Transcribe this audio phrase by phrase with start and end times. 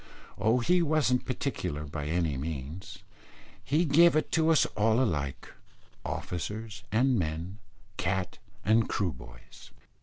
[0.39, 3.03] Oh, he wasn't particular by any means;
[3.63, 5.53] he gave it to us all alike
[6.03, 7.59] officers and men,
[7.97, 9.69] cat and Kroo boys.)